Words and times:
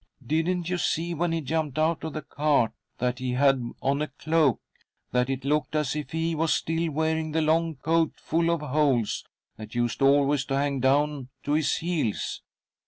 Didn't 0.25 0.67
you 0.67 0.79
see, 0.79 1.13
when 1.13 1.31
he 1.31 1.41
jumped 1.41 1.77
out 1.77 2.03
of 2.03 2.13
the 2.13 2.23
cart, 2.23 2.71
that 2.97 3.19
he 3.19 3.33
had 3.33 3.61
on 3.83 4.01
a 4.01 4.07
cloak 4.07 4.59
that 5.11 5.29
it 5.29 5.45
looked 5.45 5.75
as 5.75 5.95
if 5.95 6.09
he: 6.11 6.33
was 6.33 6.51
still 6.55 6.89
wearing 6.89 7.33
the 7.33 7.41
long 7.43 7.75
coat, 7.75 8.13
full 8.15 8.49
of 8.49 8.61
holes, 8.61 9.23
that 9.57 9.75
used 9.75 10.01
always 10.01 10.43
to 10.45 10.57
hang 10.57 10.79
down 10.79 11.29
to 11.43 11.51
his 11.51 11.75
heels? 11.75 12.41